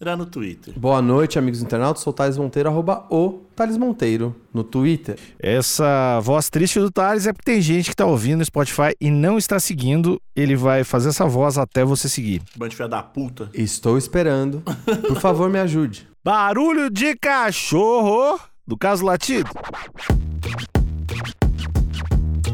no 0.00 0.26
Twitter. 0.26 0.72
Boa 0.78 1.02
noite, 1.02 1.38
amigos 1.38 1.60
internautas. 1.60 2.02
Sou 2.02 2.12
o 2.12 2.14
Thales 2.14 2.38
Monteiro, 2.38 2.68
arroba 2.68 3.04
o 3.10 3.42
Thales 3.56 3.76
Monteiro 3.76 4.34
no 4.54 4.62
Twitter. 4.62 5.18
Essa 5.40 6.20
voz 6.20 6.48
triste 6.48 6.78
do 6.78 6.90
Thales 6.90 7.26
é 7.26 7.32
porque 7.32 7.50
tem 7.50 7.60
gente 7.60 7.90
que 7.90 7.96
tá 7.96 8.06
ouvindo 8.06 8.38
no 8.38 8.44
Spotify 8.44 8.94
e 9.00 9.10
não 9.10 9.36
está 9.36 9.58
seguindo. 9.58 10.20
Ele 10.36 10.54
vai 10.54 10.84
fazer 10.84 11.08
essa 11.08 11.26
voz 11.26 11.58
até 11.58 11.84
você 11.84 12.08
seguir. 12.08 12.42
Bando 12.56 12.70
de 12.70 12.76
filha 12.76 12.88
da 12.88 13.02
puta. 13.02 13.50
Estou 13.52 13.98
esperando. 13.98 14.62
Por 15.06 15.20
favor, 15.20 15.50
me 15.50 15.58
ajude. 15.58 16.06
Barulho 16.24 16.90
de 16.90 17.16
cachorro 17.16 18.38
do 18.66 18.76
caso 18.76 19.04
latido. 19.04 19.50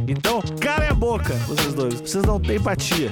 Então, 0.08 0.40
cara 0.60 0.84
é 0.84 0.92
boca, 0.94 1.34
vocês 1.46 1.74
dois. 1.74 2.00
Vocês 2.00 2.24
não 2.24 2.40
têm 2.40 2.56
empatia. 2.56 3.10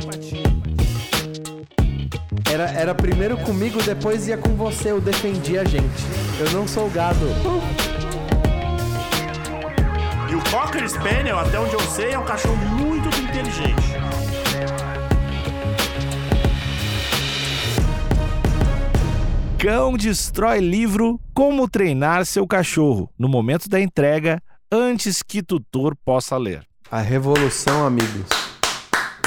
Era, 2.51 2.71
era 2.71 2.95
primeiro 2.95 3.37
comigo, 3.39 3.83
depois 3.83 4.27
ia 4.27 4.37
com 4.37 4.51
você. 4.57 4.91
Eu 4.91 5.01
defendi 5.01 5.59
a 5.59 5.65
gente. 5.65 5.85
Eu 6.41 6.51
não 6.53 6.67
sou 6.67 6.87
o 6.87 6.91
gado. 6.91 7.27
E 10.31 10.34
o 10.34 10.51
Cocker 10.51 10.89
Spaniel, 10.89 11.39
até 11.39 11.59
onde 11.59 11.75
eu 11.75 11.81
sei, 11.81 12.12
é 12.12 12.19
um 12.19 12.25
cachorro 12.25 12.56
muito 12.56 13.09
inteligente. 13.21 13.93
Cão 19.59 19.97
destrói 19.97 20.59
livro 20.59 21.21
Como 21.33 21.69
Treinar 21.69 22.27
Seu 22.27 22.47
Cachorro 22.49 23.09
no 23.17 23.28
momento 23.28 23.69
da 23.69 23.81
entrega 23.81 24.43
antes 24.73 25.23
que 25.23 25.43
tutor 25.43 25.95
possa 26.05 26.37
ler. 26.37 26.67
A 26.91 27.01
revolução, 27.01 27.87
amigos, 27.87 28.27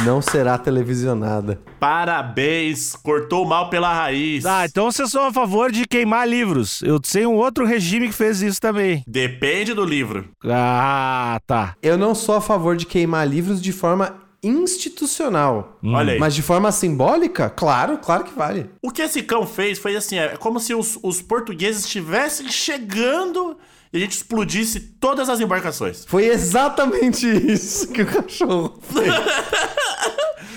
não 0.03 0.21
será 0.21 0.57
televisionada. 0.57 1.59
Parabéns, 1.79 2.95
cortou 2.95 3.45
mal 3.45 3.69
pela 3.69 3.93
raiz. 3.93 4.45
Ah, 4.45 4.65
então 4.65 4.91
vocês 4.91 5.09
são 5.09 5.25
a 5.25 5.33
favor 5.33 5.71
de 5.71 5.85
queimar 5.88 6.27
livros. 6.27 6.81
Eu 6.81 6.99
sei 7.03 7.25
um 7.25 7.35
outro 7.35 7.65
regime 7.65 8.07
que 8.07 8.13
fez 8.13 8.41
isso 8.41 8.59
também. 8.59 9.03
Depende 9.07 9.73
do 9.73 9.85
livro. 9.85 10.29
Ah, 10.45 11.39
tá. 11.45 11.75
Eu 11.81 11.97
não 11.97 12.13
sou 12.13 12.35
a 12.35 12.41
favor 12.41 12.75
de 12.75 12.85
queimar 12.85 13.27
livros 13.27 13.61
de 13.61 13.71
forma 13.71 14.25
institucional. 14.43 15.79
Olha 15.83 16.13
aí. 16.13 16.19
Mas 16.19 16.35
de 16.35 16.41
forma 16.41 16.71
simbólica? 16.71 17.49
Claro, 17.49 17.97
claro 17.97 18.23
que 18.23 18.33
vale. 18.33 18.69
O 18.81 18.91
que 18.91 19.01
esse 19.01 19.23
cão 19.23 19.45
fez 19.45 19.79
foi 19.79 19.95
assim, 19.95 20.17
é 20.19 20.38
como 20.38 20.59
se 20.59 20.73
os, 20.73 20.99
os 21.01 21.21
portugueses 21.21 21.85
estivessem 21.85 22.47
chegando 22.49 23.57
e 23.91 23.97
a 23.97 23.99
gente 24.01 24.11
explodisse 24.11 24.79
todas 24.79 25.29
as 25.29 25.39
embarcações. 25.39 26.05
Foi 26.05 26.25
exatamente 26.25 27.25
isso 27.51 27.88
que 27.88 28.01
o 28.01 28.05
cachorro 28.05 28.77
fez. 28.81 29.13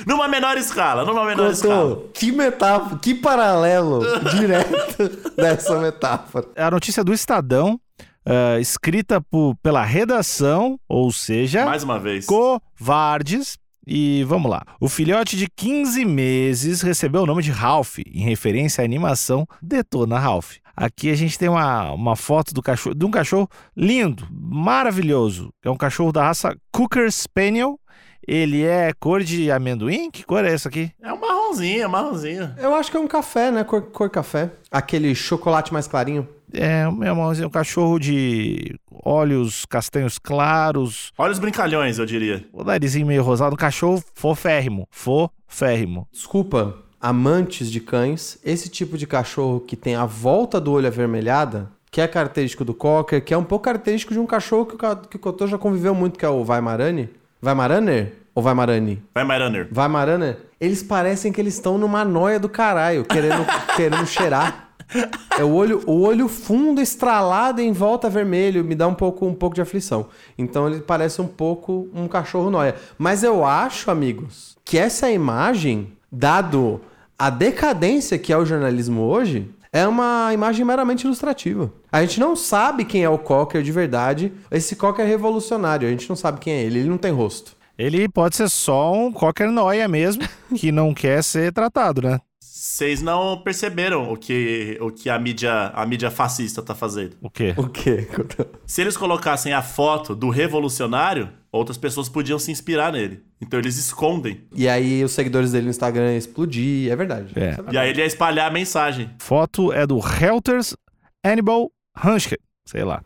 Numa 0.08 0.26
menor 0.26 0.56
escala, 0.56 1.04
numa 1.04 1.24
menor 1.26 1.50
escala. 1.50 2.02
Que 2.14 2.32
metáfora, 2.32 2.98
que 2.98 3.14
paralelo 3.14 4.00
direto 4.34 5.34
dessa 5.36 5.78
metáfora. 5.78 6.48
A 6.56 6.70
notícia 6.70 7.04
do 7.04 7.12
Estadão, 7.12 7.78
ah, 8.24 8.58
escrita 8.58 9.20
por- 9.20 9.54
pela 9.62 9.84
redação, 9.84 10.80
ou 10.88 11.12
seja, 11.12 11.66
Mais 11.66 11.82
uma 11.82 11.98
vez. 12.00 12.24
covardes. 12.26 13.58
E 13.90 14.22
vamos 14.24 14.50
lá. 14.50 14.62
O 14.78 14.86
filhote 14.88 15.34
de 15.34 15.46
15 15.56 16.04
meses 16.04 16.82
recebeu 16.82 17.22
o 17.22 17.26
nome 17.26 17.42
de 17.42 17.50
Ralph, 17.50 17.98
em 18.00 18.20
referência 18.22 18.82
à 18.82 18.84
animação 18.84 19.46
Detona 19.62 20.18
Ralph. 20.18 20.56
Aqui 20.76 21.10
a 21.10 21.14
gente 21.14 21.38
tem 21.38 21.48
uma, 21.48 21.90
uma 21.92 22.14
foto 22.14 22.52
do 22.52 22.60
cachorro, 22.62 22.94
de 22.94 23.06
um 23.06 23.10
cachorro 23.10 23.48
lindo, 23.74 24.28
maravilhoso. 24.30 25.48
É 25.64 25.70
um 25.70 25.76
cachorro 25.76 26.12
da 26.12 26.22
raça 26.24 26.54
Cocker 26.70 27.10
Spaniel. 27.10 27.80
Ele 28.26 28.62
é 28.64 28.92
cor 28.92 29.22
de 29.22 29.50
amendoim? 29.50 30.10
Que 30.10 30.24
cor 30.24 30.44
é 30.44 30.52
essa 30.52 30.68
aqui? 30.68 30.92
É 31.02 31.12
um 31.12 31.20
marronzinho, 31.20 31.82
é 31.82 31.86
um 31.86 31.90
marronzinho. 31.90 32.54
Eu 32.58 32.74
acho 32.74 32.90
que 32.90 32.96
é 32.96 33.00
um 33.00 33.08
café, 33.08 33.50
né? 33.50 33.64
Cor, 33.64 33.82
cor 33.82 34.10
café. 34.10 34.50
Aquele 34.70 35.14
chocolate 35.14 35.72
mais 35.72 35.86
clarinho. 35.86 36.28
É, 36.52 36.90
meu 36.90 37.08
irmãozinho, 37.08 37.48
um 37.48 37.50
cachorro 37.50 37.98
de 37.98 38.74
olhos 39.04 39.64
castanhos 39.66 40.18
claros, 40.18 41.12
Olha 41.18 41.32
os 41.32 41.38
brincalhões, 41.38 41.98
eu 41.98 42.06
diria. 42.06 42.44
o 42.52 42.64
narizinho 42.64 43.06
meio 43.06 43.22
rosado, 43.22 43.54
um 43.54 43.56
cachorro 43.58 44.02
foférrimo, 44.14 44.88
foférrimo. 44.90 46.08
Desculpa, 46.10 46.76
amantes 47.00 47.70
de 47.70 47.80
cães, 47.80 48.38
esse 48.44 48.68
tipo 48.70 48.96
de 48.96 49.06
cachorro 49.06 49.60
que 49.60 49.76
tem 49.76 49.94
a 49.94 50.06
volta 50.06 50.58
do 50.60 50.72
olho 50.72 50.86
avermelhada, 50.86 51.70
que 51.90 52.00
é 52.00 52.08
característico 52.08 52.64
do 52.64 52.74
Cocker, 52.74 53.22
que 53.22 53.32
é 53.32 53.38
um 53.38 53.44
pouco 53.44 53.64
característico 53.64 54.12
de 54.14 54.18
um 54.20 54.26
cachorro 54.26 54.66
que 54.66 54.74
o, 54.74 54.96
que 54.96 55.16
o 55.16 55.20
Cotô 55.20 55.46
já 55.46 55.58
conviveu 55.58 55.94
muito, 55.94 56.18
que 56.18 56.24
é 56.24 56.28
o 56.28 56.44
Weimaraner. 57.42 57.94
Weimaraner? 57.94 58.18
Ou 58.38 58.44
Weimarani? 58.44 59.02
Vai, 59.12 59.24
Myraner. 59.24 59.68
Weimaraner? 59.76 60.36
Eles 60.60 60.80
parecem 60.80 61.32
que 61.32 61.40
eles 61.40 61.54
estão 61.54 61.76
numa 61.76 62.04
noia 62.04 62.38
do 62.38 62.48
caralho, 62.48 63.04
querendo, 63.04 63.44
querendo 63.74 64.06
cheirar. 64.06 64.68
É 65.36 65.42
o 65.42 65.52
olho, 65.52 65.82
o 65.86 66.00
olho 66.02 66.28
fundo 66.28 66.80
estralado 66.80 67.60
em 67.60 67.72
volta 67.72 68.08
vermelho, 68.08 68.64
me 68.64 68.76
dá 68.76 68.86
um 68.86 68.94
pouco, 68.94 69.26
um 69.26 69.34
pouco 69.34 69.56
de 69.56 69.60
aflição. 69.60 70.06
Então 70.38 70.68
ele 70.68 70.80
parece 70.80 71.20
um 71.20 71.26
pouco 71.26 71.88
um 71.92 72.06
cachorro 72.06 72.48
noia. 72.48 72.76
Mas 72.96 73.24
eu 73.24 73.44
acho, 73.44 73.90
amigos, 73.90 74.56
que 74.64 74.78
essa 74.78 75.10
imagem, 75.10 75.92
dado 76.10 76.80
a 77.18 77.30
decadência 77.30 78.18
que 78.18 78.32
é 78.32 78.38
o 78.38 78.46
jornalismo 78.46 79.02
hoje, 79.02 79.50
é 79.72 79.86
uma 79.86 80.32
imagem 80.32 80.64
meramente 80.64 81.04
ilustrativa. 81.04 81.72
A 81.90 82.02
gente 82.02 82.20
não 82.20 82.36
sabe 82.36 82.84
quem 82.84 83.02
é 83.02 83.08
o 83.08 83.18
Cocker 83.18 83.62
de 83.62 83.72
verdade. 83.72 84.32
Esse 84.50 84.76
Cocker 84.76 85.04
é 85.04 85.08
revolucionário, 85.08 85.88
a 85.88 85.90
gente 85.90 86.08
não 86.08 86.16
sabe 86.16 86.38
quem 86.40 86.52
é 86.52 86.62
ele, 86.62 86.80
ele 86.80 86.88
não 86.88 86.98
tem 86.98 87.12
rosto. 87.12 87.56
Ele 87.78 88.08
pode 88.08 88.36
ser 88.36 88.48
só 88.50 88.92
um 88.92 89.12
qualquer 89.12 89.50
noia 89.50 89.88
mesmo, 89.88 90.22
que 90.54 90.70
não 90.72 90.92
quer 90.92 91.22
ser 91.22 91.52
tratado, 91.52 92.02
né? 92.02 92.20
Vocês 92.40 93.00
não 93.00 93.40
perceberam 93.40 94.12
o 94.12 94.16
que, 94.16 94.76
o 94.80 94.90
que 94.90 95.08
a, 95.08 95.18
mídia, 95.18 95.68
a 95.68 95.86
mídia 95.86 96.10
fascista 96.10 96.60
tá 96.60 96.74
fazendo. 96.74 97.16
O 97.22 97.30
quê? 97.30 97.54
O 97.56 97.68
quê? 97.68 98.08
Se 98.66 98.80
eles 98.80 98.96
colocassem 98.96 99.52
a 99.52 99.62
foto 99.62 100.14
do 100.14 100.28
revolucionário, 100.28 101.30
outras 101.52 101.78
pessoas 101.78 102.08
podiam 102.08 102.38
se 102.38 102.50
inspirar 102.50 102.92
nele. 102.92 103.22
Então 103.40 103.58
eles 103.58 103.78
escondem. 103.78 104.42
E 104.54 104.68
aí 104.68 105.02
os 105.04 105.12
seguidores 105.12 105.52
dele 105.52 105.64
no 105.64 105.70
Instagram 105.70 106.10
iam 106.10 106.18
explodir, 106.18 106.90
é 106.90 106.96
verdade. 106.96 107.32
É. 107.36 107.52
Isso 107.52 107.64
E 107.70 107.78
aí 107.78 107.90
ele 107.90 108.00
ia 108.00 108.06
espalhar 108.06 108.48
a 108.48 108.52
mensagem. 108.52 109.10
Foto 109.18 109.72
é 109.72 109.86
do 109.86 109.98
Helters 109.98 110.76
Animal 111.24 111.70
Hunchke, 112.04 112.38
sei 112.66 112.84
lá. 112.84 113.02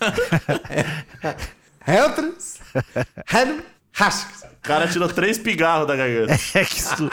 Helters, 1.86 2.58
Hen- 3.32 3.62
Haskins. 3.98 4.42
O 4.42 4.60
cara 4.62 4.86
tirou 4.88 5.08
três 5.08 5.38
pigarros 5.38 5.86
da 5.86 5.96
garganta. 5.96 6.34
É 6.54 6.64
que 6.64 6.76
isso, 6.76 7.10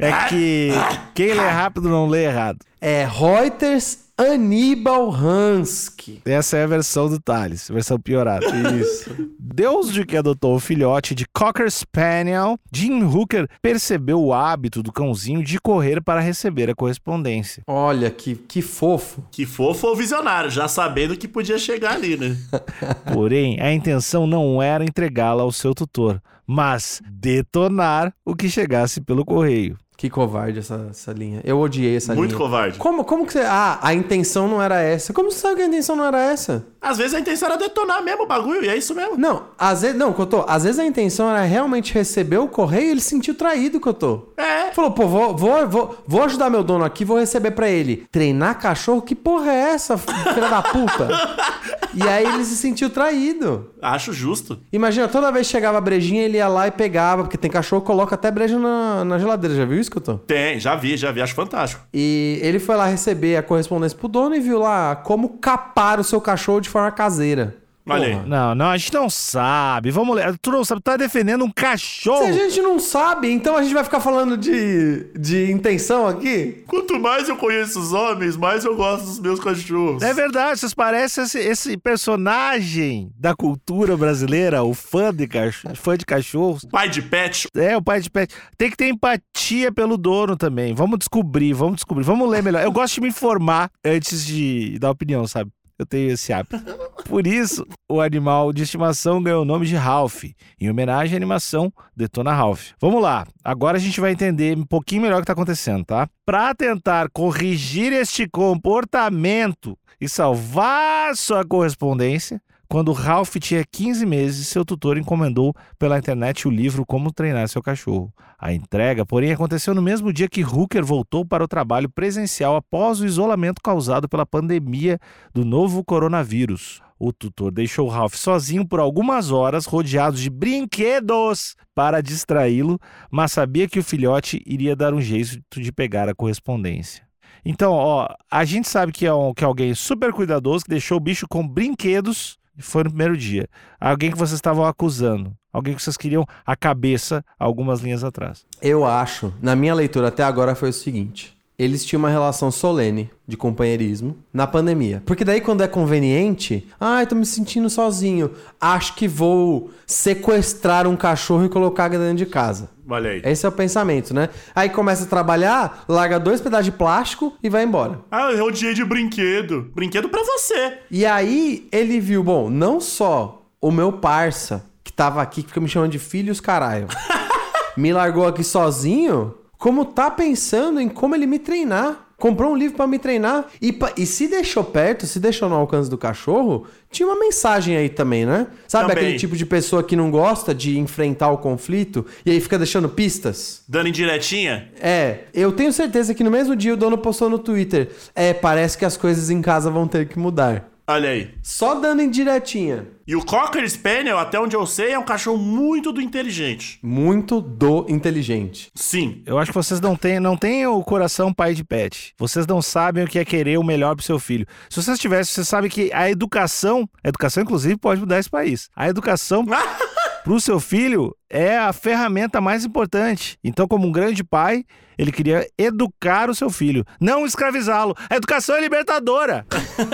é 0.00 0.28
que 0.28 0.70
quem 1.14 1.34
lê 1.34 1.48
rápido 1.48 1.88
não 1.88 2.08
lê 2.08 2.24
errado. 2.24 2.58
É 2.80 3.06
Reuters 3.06 4.10
Aníbal 4.20 5.10
Hansky. 5.10 6.20
Essa 6.26 6.58
é 6.58 6.64
a 6.64 6.66
versão 6.66 7.08
do 7.08 7.18
Thales, 7.18 7.70
versão 7.70 7.98
piorada. 7.98 8.44
Isso. 8.78 9.10
Deus 9.40 9.90
de 9.90 10.04
que 10.04 10.14
adotou 10.14 10.56
o 10.56 10.60
filhote 10.60 11.14
de 11.14 11.24
Cocker 11.32 11.70
Spaniel, 11.70 12.58
Jim 12.70 13.02
Hooker 13.02 13.48
percebeu 13.62 14.22
o 14.22 14.34
hábito 14.34 14.82
do 14.82 14.92
cãozinho 14.92 15.42
de 15.42 15.58
correr 15.58 16.02
para 16.02 16.20
receber 16.20 16.68
a 16.68 16.74
correspondência. 16.74 17.62
Olha 17.66 18.10
que, 18.10 18.34
que 18.34 18.60
fofo. 18.60 19.24
Que 19.30 19.46
fofo 19.46 19.86
ou 19.86 19.96
visionário, 19.96 20.50
já 20.50 20.68
sabendo 20.68 21.16
que 21.16 21.26
podia 21.26 21.58
chegar 21.58 21.94
ali, 21.94 22.18
né? 22.18 22.36
Porém, 23.14 23.58
a 23.58 23.72
intenção 23.72 24.26
não 24.26 24.62
era 24.62 24.84
entregá-la 24.84 25.42
ao 25.42 25.52
seu 25.52 25.74
tutor, 25.74 26.20
mas 26.52 27.00
detonar 27.08 28.12
o 28.26 28.34
que 28.34 28.50
chegasse 28.50 29.00
pelo 29.00 29.24
correio. 29.24 29.78
Que 29.96 30.10
covarde 30.10 30.58
essa, 30.58 30.88
essa 30.90 31.12
linha. 31.12 31.42
Eu 31.44 31.60
odiei 31.60 31.94
essa 31.94 32.14
Muito 32.14 32.30
linha. 32.30 32.38
covarde. 32.40 32.78
Como, 32.78 33.04
como 33.04 33.26
que 33.26 33.34
você. 33.34 33.40
Ah, 33.40 33.78
a 33.82 33.92
intenção 33.92 34.48
não 34.48 34.60
era 34.60 34.80
essa. 34.80 35.12
Como 35.12 35.30
você 35.30 35.38
sabe 35.38 35.56
que 35.56 35.62
a 35.62 35.66
intenção 35.66 35.94
não 35.94 36.06
era 36.06 36.18
essa? 36.18 36.66
Às 36.80 36.96
vezes 36.96 37.12
a 37.12 37.20
intenção 37.20 37.50
era 37.50 37.58
detonar 37.58 38.02
mesmo 38.02 38.22
o 38.22 38.26
bagulho, 38.26 38.64
e 38.64 38.68
é 38.68 38.76
isso 38.76 38.94
mesmo. 38.94 39.18
Não, 39.18 39.48
às 39.58 39.82
vezes. 39.82 39.96
Não, 39.98 40.12
Cotô, 40.14 40.44
às 40.48 40.64
vezes 40.64 40.78
a 40.78 40.86
intenção 40.86 41.28
era 41.28 41.42
realmente 41.42 41.92
receber 41.92 42.38
o 42.38 42.48
correio 42.48 42.86
e 42.86 42.90
ele 42.92 43.00
se 43.02 43.10
sentiu 43.10 43.34
traído, 43.34 43.78
Cotô. 43.78 44.32
É. 44.38 44.72
Falou, 44.72 44.90
pô, 44.90 45.06
vou, 45.06 45.36
vou, 45.36 45.68
vou, 45.68 45.98
vou 46.06 46.24
ajudar 46.24 46.48
meu 46.48 46.64
dono 46.64 46.82
aqui, 46.82 47.04
vou 47.04 47.18
receber 47.18 47.50
pra 47.50 47.68
ele. 47.68 48.06
Treinar 48.10 48.58
cachorro? 48.58 49.02
Que 49.02 49.14
porra 49.14 49.52
é 49.52 49.72
essa, 49.74 49.98
filha 49.98 50.48
da 50.48 50.62
puta? 50.62 51.08
E 51.94 52.02
aí 52.02 52.24
ele 52.24 52.44
se 52.44 52.56
sentiu 52.56 52.90
traído. 52.90 53.70
Acho 53.82 54.12
justo. 54.12 54.58
Imagina, 54.72 55.08
toda 55.08 55.32
vez 55.32 55.46
que 55.46 55.52
chegava 55.52 55.78
a 55.78 55.80
brejinha, 55.80 56.22
ele 56.22 56.36
ia 56.36 56.48
lá 56.48 56.68
e 56.68 56.70
pegava, 56.70 57.22
porque 57.22 57.36
tem 57.36 57.50
cachorro 57.50 57.82
que 57.82 57.86
coloca 57.86 58.14
até 58.14 58.30
breja 58.30 58.58
na, 58.58 59.04
na 59.04 59.18
geladeira. 59.18 59.56
Já 59.56 59.64
viu 59.64 59.80
isso, 59.80 59.90
Couto? 59.90 60.20
Tem, 60.26 60.58
já 60.60 60.76
vi, 60.76 60.96
já 60.96 61.10
vi, 61.10 61.20
acho 61.20 61.34
fantástico. 61.34 61.82
E 61.92 62.38
ele 62.42 62.58
foi 62.58 62.76
lá 62.76 62.86
receber 62.86 63.36
a 63.36 63.42
correspondência 63.42 63.96
pro 63.98 64.08
dono 64.08 64.34
e 64.34 64.40
viu 64.40 64.58
lá 64.58 64.96
como 64.96 65.30
capar 65.38 65.98
o 65.98 66.04
seu 66.04 66.20
cachorro 66.20 66.60
de 66.60 66.68
forma 66.68 66.90
caseira. 66.90 67.56
Olha. 67.88 68.22
Não, 68.26 68.54
não, 68.54 68.66
a 68.66 68.76
gente 68.76 68.92
não 68.92 69.08
sabe. 69.08 69.90
Vamos 69.90 70.14
ler. 70.14 70.36
Tu 70.38 70.50
não 70.50 70.64
sabe, 70.64 70.80
tu 70.80 70.84
tá 70.84 70.96
defendendo 70.96 71.44
um 71.44 71.50
cachorro. 71.50 72.24
Se 72.24 72.30
a 72.30 72.48
gente 72.48 72.62
não 72.62 72.78
sabe, 72.78 73.30
então 73.30 73.56
a 73.56 73.62
gente 73.62 73.74
vai 73.74 73.84
ficar 73.84 74.00
falando 74.00 74.36
de, 74.36 75.06
de 75.18 75.50
intenção 75.50 76.06
aqui? 76.06 76.64
Quanto 76.66 76.98
mais 76.98 77.28
eu 77.28 77.36
conheço 77.36 77.80
os 77.80 77.92
homens, 77.92 78.36
mais 78.36 78.64
eu 78.64 78.76
gosto 78.76 79.06
dos 79.06 79.20
meus 79.20 79.40
cachorros. 79.40 80.02
É 80.02 80.12
verdade, 80.12 80.60
vocês 80.60 80.74
parecem 80.74 81.24
esse, 81.24 81.38
esse 81.38 81.76
personagem 81.76 83.10
da 83.18 83.34
cultura 83.34 83.96
brasileira, 83.96 84.62
o 84.62 84.74
fã 84.74 85.12
de, 85.14 85.26
cachorro, 85.26 85.74
fã 85.74 85.96
de 85.96 86.06
cachorros. 86.06 86.64
Pai 86.70 86.88
de 86.88 87.02
pet. 87.02 87.48
É, 87.56 87.76
o 87.76 87.82
pai 87.82 88.00
de 88.00 88.10
pet. 88.10 88.34
Tem 88.56 88.70
que 88.70 88.76
ter 88.76 88.88
empatia 88.88 89.72
pelo 89.72 89.96
dono 89.96 90.36
também. 90.36 90.74
Vamos 90.74 90.98
descobrir, 90.98 91.52
vamos 91.52 91.76
descobrir. 91.76 92.04
Vamos 92.04 92.28
ler 92.28 92.42
melhor. 92.42 92.62
Eu 92.62 92.72
gosto 92.72 92.94
de 92.94 93.00
me 93.00 93.08
informar 93.08 93.70
antes 93.84 94.24
de 94.24 94.78
dar 94.78 94.90
opinião, 94.90 95.26
sabe? 95.26 95.50
Eu 95.80 95.86
tenho 95.86 96.10
esse 96.10 96.30
hábito. 96.30 96.62
Por 97.06 97.26
isso, 97.26 97.66
o 97.90 98.02
animal 98.02 98.52
de 98.52 98.64
estimação 98.64 99.22
ganhou 99.22 99.40
o 99.40 99.46
nome 99.46 99.64
de 99.64 99.74
Ralph, 99.76 100.24
em 100.60 100.68
homenagem 100.68 101.14
à 101.14 101.16
animação 101.16 101.72
Detona 101.96 102.34
Ralph. 102.34 102.72
Vamos 102.78 103.00
lá, 103.00 103.26
agora 103.42 103.78
a 103.78 103.80
gente 103.80 103.98
vai 103.98 104.12
entender 104.12 104.58
um 104.58 104.66
pouquinho 104.66 105.00
melhor 105.00 105.16
o 105.16 105.20
que 105.20 105.22
está 105.22 105.32
acontecendo, 105.32 105.82
tá? 105.86 106.06
Para 106.26 106.54
tentar 106.54 107.08
corrigir 107.08 107.94
este 107.94 108.28
comportamento 108.28 109.74
e 109.98 110.06
salvar 110.06 111.16
sua 111.16 111.46
correspondência, 111.46 112.42
quando 112.70 112.92
Ralph 112.92 113.34
tinha 113.40 113.64
15 113.64 114.06
meses, 114.06 114.46
seu 114.46 114.64
tutor 114.64 114.96
encomendou 114.96 115.52
pela 115.76 115.98
internet 115.98 116.46
o 116.46 116.50
livro 116.52 116.86
Como 116.86 117.12
Treinar 117.12 117.48
Seu 117.48 117.60
Cachorro. 117.60 118.14
A 118.38 118.52
entrega, 118.52 119.04
porém, 119.04 119.32
aconteceu 119.32 119.74
no 119.74 119.82
mesmo 119.82 120.12
dia 120.12 120.28
que 120.28 120.44
Hooker 120.44 120.84
voltou 120.84 121.26
para 121.26 121.42
o 121.42 121.48
trabalho 121.48 121.90
presencial 121.90 122.54
após 122.54 123.00
o 123.00 123.06
isolamento 123.06 123.60
causado 123.60 124.08
pela 124.08 124.24
pandemia 124.24 125.00
do 125.34 125.44
novo 125.44 125.84
coronavírus. 125.84 126.80
O 126.96 127.12
tutor 127.12 127.50
deixou 127.50 127.88
Ralph 127.88 128.14
sozinho 128.14 128.64
por 128.64 128.78
algumas 128.78 129.32
horas, 129.32 129.66
rodeado 129.66 130.16
de 130.16 130.30
brinquedos 130.30 131.56
para 131.74 132.00
distraí-lo, 132.00 132.78
mas 133.10 133.32
sabia 133.32 133.68
que 133.68 133.80
o 133.80 133.84
filhote 133.84 134.40
iria 134.46 134.76
dar 134.76 134.94
um 134.94 135.00
jeito 135.00 135.60
de 135.60 135.72
pegar 135.72 136.08
a 136.08 136.14
correspondência. 136.14 137.02
Então, 137.44 137.72
ó, 137.72 138.06
a 138.30 138.44
gente 138.44 138.68
sabe 138.68 138.92
que 138.92 139.06
é, 139.06 139.12
um, 139.12 139.34
que 139.34 139.42
é 139.42 139.46
alguém 139.46 139.74
super 139.74 140.12
cuidadoso 140.12 140.64
que 140.64 140.70
deixou 140.70 140.98
o 140.98 141.00
bicho 141.00 141.26
com 141.28 141.46
brinquedos 141.46 142.38
foi 142.60 142.84
no 142.84 142.90
primeiro 142.90 143.16
dia. 143.16 143.48
Alguém 143.80 144.10
que 144.10 144.18
vocês 144.18 144.38
estavam 144.38 144.64
acusando. 144.64 145.34
Alguém 145.52 145.74
que 145.74 145.82
vocês 145.82 145.96
queriam 145.96 146.24
a 146.46 146.54
cabeça 146.54 147.24
algumas 147.38 147.80
linhas 147.80 148.04
atrás. 148.04 148.46
Eu 148.62 148.84
acho, 148.84 149.34
na 149.42 149.56
minha 149.56 149.74
leitura 149.74 150.08
até 150.08 150.22
agora 150.22 150.54
foi 150.54 150.70
o 150.70 150.72
seguinte. 150.72 151.36
Eles 151.60 151.84
tinham 151.84 151.98
uma 151.98 152.08
relação 152.08 152.50
solene 152.50 153.10
de 153.28 153.36
companheirismo 153.36 154.16
na 154.32 154.46
pandemia. 154.46 155.02
Porque 155.04 155.26
daí 155.26 155.42
quando 155.42 155.62
é 155.62 155.68
conveniente, 155.68 156.66
ai, 156.80 157.06
tô 157.06 157.14
me 157.14 157.26
sentindo 157.26 157.68
sozinho, 157.68 158.30
acho 158.58 158.94
que 158.94 159.06
vou 159.06 159.70
sequestrar 159.86 160.86
um 160.88 160.96
cachorro 160.96 161.44
e 161.44 161.50
colocar 161.50 161.88
dentro 161.88 162.14
de 162.14 162.24
casa. 162.24 162.70
Olha 162.88 163.10
aí. 163.10 163.20
Esse 163.26 163.44
é 163.44 163.48
o 163.50 163.52
pensamento, 163.52 164.14
né? 164.14 164.30
Aí 164.54 164.70
começa 164.70 165.04
a 165.04 165.06
trabalhar, 165.06 165.84
larga 165.86 166.18
dois 166.18 166.40
pedaços 166.40 166.64
de 166.64 166.72
plástico 166.72 167.36
e 167.42 167.50
vai 167.50 167.62
embora. 167.62 168.00
Ah, 168.10 168.32
eu 168.32 168.46
rodeei 168.46 168.72
de 168.72 168.82
brinquedo. 168.82 169.70
Brinquedo 169.74 170.08
pra 170.08 170.22
você. 170.22 170.78
E 170.90 171.04
aí 171.04 171.68
ele 171.70 172.00
viu, 172.00 172.24
bom, 172.24 172.48
não 172.48 172.80
só 172.80 173.42
o 173.60 173.70
meu 173.70 173.92
parça, 173.92 174.64
que 174.82 174.90
tava 174.90 175.20
aqui, 175.20 175.42
que 175.42 175.48
fica 175.48 175.60
me 175.60 175.68
chamando 175.68 175.92
de 175.92 175.98
filho 175.98 176.32
os 176.32 176.40
caralho, 176.40 176.86
me 177.76 177.92
largou 177.92 178.26
aqui 178.26 178.42
sozinho, 178.42 179.34
como 179.60 179.84
tá 179.84 180.10
pensando 180.10 180.80
em 180.80 180.88
como 180.88 181.14
ele 181.14 181.26
me 181.26 181.38
treinar. 181.38 182.06
Comprou 182.16 182.52
um 182.52 182.56
livro 182.56 182.76
pra 182.76 182.86
me 182.86 182.98
treinar. 182.98 183.46
E, 183.62 183.78
e 183.96 184.04
se 184.06 184.26
deixou 184.26 184.64
perto, 184.64 185.06
se 185.06 185.20
deixou 185.20 185.48
no 185.48 185.54
alcance 185.54 185.88
do 185.88 185.96
cachorro, 185.96 186.66
tinha 186.90 187.06
uma 187.06 187.18
mensagem 187.18 187.76
aí 187.76 187.88
também, 187.88 188.26
né? 188.26 188.46
Sabe 188.66 188.88
Também. 188.88 189.04
aquele 189.04 189.18
tipo 189.18 189.36
de 189.36 189.46
pessoa 189.46 189.82
que 189.82 189.96
não 189.96 190.10
gosta 190.10 190.54
de 190.54 190.78
enfrentar 190.78 191.30
o 191.30 191.38
conflito 191.38 192.04
e 192.26 192.30
aí 192.30 192.40
fica 192.40 192.58
deixando 192.58 192.88
pistas? 192.88 193.62
Dando 193.68 193.88
indiretinha. 193.88 194.70
É, 194.80 195.20
eu 195.32 195.52
tenho 195.52 195.72
certeza 195.72 196.14
que 196.14 196.24
no 196.24 196.30
mesmo 196.30 196.56
dia 196.56 196.74
o 196.74 196.76
dono 196.76 196.98
postou 196.98 197.30
no 197.30 197.38
Twitter. 197.38 197.90
É, 198.14 198.34
parece 198.34 198.76
que 198.76 198.84
as 198.84 198.96
coisas 198.96 199.30
em 199.30 199.40
casa 199.40 199.70
vão 199.70 199.86
ter 199.86 200.08
que 200.08 200.18
mudar. 200.18 200.69
Olha 200.90 201.10
aí. 201.10 201.30
Só 201.40 201.76
dando 201.76 202.02
indiretinha. 202.02 202.88
E 203.06 203.14
o 203.14 203.24
Cocker 203.24 203.68
Spaniel, 203.70 204.18
até 204.18 204.40
onde 204.40 204.56
eu 204.56 204.66
sei, 204.66 204.90
é 204.90 204.98
um 204.98 205.04
cachorro 205.04 205.38
muito 205.38 205.92
do 205.92 206.00
inteligente. 206.00 206.80
Muito 206.82 207.40
do 207.40 207.86
inteligente. 207.88 208.72
Sim. 208.74 209.22
Eu 209.24 209.38
acho 209.38 209.52
que 209.52 209.56
vocês 209.56 209.80
não 209.80 209.94
têm, 209.94 210.18
não 210.18 210.36
têm 210.36 210.66
o 210.66 210.82
coração 210.82 211.32
pai 211.32 211.54
de 211.54 211.62
pet. 211.62 212.12
Vocês 212.18 212.44
não 212.44 212.60
sabem 212.60 213.04
o 213.04 213.06
que 213.06 213.20
é 213.20 213.24
querer 213.24 213.56
o 213.56 213.62
melhor 213.62 213.94
pro 213.94 214.04
seu 214.04 214.18
filho. 214.18 214.44
Se 214.68 214.82
vocês 214.82 214.98
tivessem, 214.98 215.32
você 215.32 215.44
sabe 215.44 215.68
que 215.68 215.92
a 215.92 216.10
educação, 216.10 216.88
a 217.04 217.08
educação 217.08 217.44
inclusive 217.44 217.76
pode 217.76 218.00
mudar 218.00 218.18
esse 218.18 218.28
país. 218.28 218.68
A 218.74 218.88
educação 218.88 219.46
pro 220.24 220.40
seu 220.40 220.60
filho 220.60 221.14
é 221.28 221.58
a 221.58 221.72
ferramenta 221.72 222.40
mais 222.40 222.64
importante. 222.64 223.38
Então, 223.42 223.66
como 223.66 223.86
um 223.86 223.92
grande 223.92 224.22
pai, 224.24 224.64
ele 224.98 225.12
queria 225.12 225.46
educar 225.58 226.28
o 226.28 226.34
seu 226.34 226.50
filho, 226.50 226.84
não 227.00 227.24
escravizá-lo. 227.24 227.94
A 228.08 228.16
educação 228.16 228.56
é 228.56 228.60
libertadora. 228.60 229.46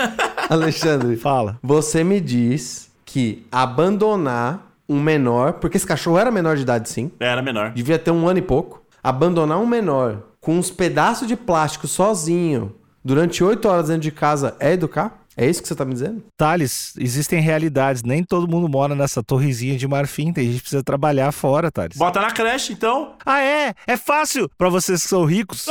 Alexandre, 0.49 1.15
Fala. 1.15 1.59
você 1.61 2.03
me 2.03 2.19
diz 2.19 2.91
que 3.05 3.45
abandonar 3.51 4.65
um 4.89 4.99
menor, 5.01 5.53
porque 5.53 5.77
esse 5.77 5.85
cachorro 5.85 6.17
era 6.17 6.31
menor 6.31 6.55
de 6.55 6.61
idade 6.63 6.89
sim, 6.89 7.11
Era 7.19 7.41
menor. 7.41 7.71
devia 7.71 7.99
ter 7.99 8.11
um 8.11 8.27
ano 8.27 8.39
e 8.39 8.41
pouco, 8.41 8.81
abandonar 9.03 9.59
um 9.59 9.65
menor 9.65 10.23
com 10.39 10.57
uns 10.57 10.71
pedaços 10.71 11.27
de 11.27 11.35
plástico 11.35 11.87
sozinho 11.87 12.73
durante 13.03 13.43
oito 13.43 13.67
horas 13.67 13.87
dentro 13.87 14.01
de 14.03 14.11
casa 14.11 14.55
é 14.59 14.73
educar? 14.73 15.23
É 15.39 15.45
isso 15.45 15.61
que 15.61 15.67
você 15.67 15.75
tá 15.75 15.85
me 15.85 15.93
dizendo? 15.93 16.23
Thales, 16.35 16.95
existem 16.97 17.39
realidades. 17.39 18.01
Nem 18.01 18.23
todo 18.23 18.47
mundo 18.47 18.67
mora 18.67 18.95
nessa 18.95 19.21
torrezinha 19.21 19.77
de 19.77 19.87
marfim. 19.87 20.33
Tem 20.33 20.45
gente 20.45 20.55
que 20.55 20.61
precisa 20.61 20.83
trabalhar 20.83 21.31
fora, 21.31 21.71
Thales. 21.71 21.95
Bota 21.95 22.19
na 22.19 22.31
creche, 22.31 22.73
então. 22.73 23.13
Ah, 23.23 23.39
é? 23.39 23.75
É 23.85 23.95
fácil 23.95 24.49
pra 24.57 24.67
vocês 24.67 25.03
que 25.03 25.07
são 25.09 25.25
ricos. 25.25 25.67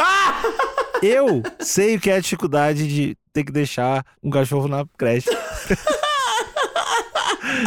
Eu 1.02 1.42
sei 1.58 1.96
o 1.96 2.00
que 2.00 2.10
é 2.10 2.14
a 2.14 2.20
dificuldade 2.20 2.86
de 2.86 3.18
ter 3.32 3.42
que 3.42 3.50
deixar 3.50 4.06
um 4.22 4.30
cachorro 4.30 4.68
na 4.68 4.84
creche. 4.96 5.28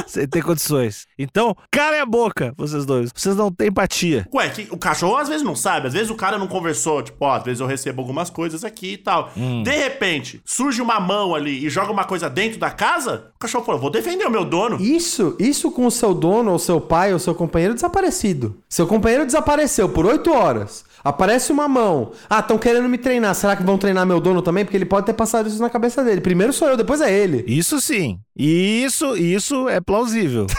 Sem 0.08 0.28
ter 0.28 0.44
condições. 0.44 1.08
Então, 1.18 1.56
calem 1.72 2.00
a 2.00 2.06
boca, 2.06 2.54
vocês 2.58 2.86
dois. 2.86 3.12
Vocês 3.14 3.36
não 3.36 3.52
têm 3.52 3.68
empatia. 3.68 4.28
Ué, 4.34 4.50
que, 4.50 4.68
o 4.72 4.78
cachorro 4.78 5.18
às 5.18 5.28
vezes 5.28 5.44
não 5.44 5.56
sabe, 5.56 5.88
às 5.88 5.94
vezes 5.94 6.10
o 6.10 6.16
cara 6.16 6.38
não 6.38 6.48
conversou, 6.48 7.02
tipo, 7.02 7.18
ó, 7.26 7.34
às 7.34 7.44
vezes 7.44 7.60
eu 7.60 7.68
recebo 7.68 8.02
algumas 8.02 8.30
coisas 8.30 8.64
aqui 8.64 8.94
e 8.94 8.98
tal. 8.98 9.32
De 9.64 9.72
repente, 9.72 10.42
surge 10.46 10.82
uma 10.82 11.00
mão 11.00 11.36
ali 11.36 11.66
e 11.66 11.70
joga 11.70 11.92
uma 11.92 12.06
coisa 12.06 12.30
dentro 12.30 12.60
da 12.60 12.72
casa, 12.72 13.32
o 13.36 13.40
cachorro 13.40 13.66
falou, 13.66 13.82
vou 13.82 13.90
defender 13.90 14.26
o 14.26 14.32
meu 14.32 14.46
dono. 14.46 14.82
Isso, 14.82 15.36
isso 15.40 15.72
com 15.72 15.86
o 15.86 15.92
seu 15.92 16.14
dono, 16.14 16.52
ou 16.52 16.60
seu 16.60 16.80
pai, 16.80 17.14
ou 17.14 17.20
seu 17.20 17.36
companheiro 17.36 17.74
desaparecido. 17.74 18.62
Seu 18.70 18.88
companheiro 18.88 19.26
desapareceu 19.26 19.90
por 19.90 20.06
oito 20.06 20.32
horas. 20.32 20.86
Aparece 21.04 21.52
uma 21.52 21.68
mão. 21.68 22.12
Ah, 22.30 22.40
estão 22.40 22.58
querendo 22.58 22.90
me 22.90 22.98
treinar. 22.98 23.34
Será 23.36 23.56
que 23.56 23.64
vão 23.64 23.78
treinar 23.78 24.06
meu 24.06 24.20
dono 24.20 24.42
também? 24.42 24.66
Porque 24.66 24.78
ele 24.78 24.86
pode 24.86 25.06
ter 25.06 25.14
passado 25.14 25.48
isso 25.48 25.62
na 25.62 25.70
cabeça 25.70 26.04
dele. 26.04 26.22
Primeiro 26.22 26.54
sou 26.54 26.68
eu, 26.70 26.78
depois 26.78 27.02
é 27.02 27.12
ele. 27.12 27.44
Isso 27.48 27.80
sim. 27.80 28.20
Isso, 28.36 29.16
isso 29.16 29.68
é 29.70 29.80
plausível. 29.80 30.48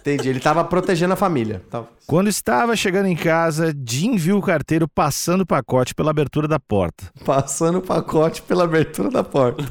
Entendi. 0.00 0.30
Ele 0.30 0.40
tava 0.40 0.64
protegendo 0.64 1.12
a 1.12 1.16
família. 1.16 1.62
Quando 2.06 2.28
estava 2.28 2.74
chegando 2.74 3.06
em 3.06 3.14
casa, 3.14 3.74
Jim 3.86 4.16
viu 4.16 4.38
o 4.38 4.42
carteiro 4.42 4.88
passando 4.88 5.42
o 5.42 5.46
pacote 5.46 5.94
pela 5.94 6.10
abertura 6.10 6.48
da 6.48 6.58
porta. 6.58 7.04
Passando 7.24 7.78
o 7.78 7.82
pacote 7.82 8.42
pela 8.42 8.64
abertura 8.64 9.10
da 9.10 9.22
porta. 9.22 9.62